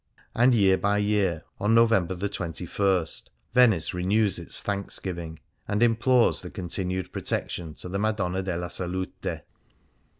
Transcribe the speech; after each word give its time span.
And 0.33 0.55
year 0.55 0.79
by 0.79 0.97
year, 0.97 1.43
on 1.59 1.75
November 1.75 2.15
21, 2.15 3.05
Venice 3.53 3.93
renews 3.93 4.39
its 4.39 4.59
thanksgiving, 4.63 5.37
and 5.67 5.83
implores 5.83 6.41
the 6.41 6.49
continued 6.49 7.13
protection 7.13 7.75
to 7.75 7.87
the 7.87 7.99
"Madonna 7.99 8.41
della 8.41 8.71
Salute." 8.71 9.41